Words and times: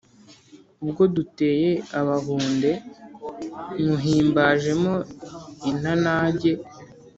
Ubwo 0.83 1.03
duteye 1.15 1.71
Abahunde, 1.99 2.71
nywuhimbajemo 3.79 4.93
intanage 5.69 6.51